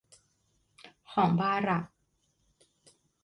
[1.11, 1.83] ของบารัค